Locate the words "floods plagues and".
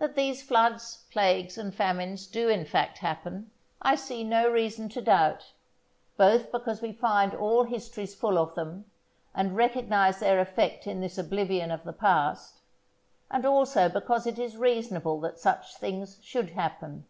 0.42-1.72